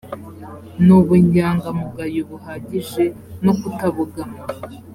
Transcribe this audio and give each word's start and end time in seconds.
n 0.85 0.87
ubunyangamugayo 0.99 2.21
buhagije 2.29 3.03
no 3.45 3.53
kutabogama 3.59 4.39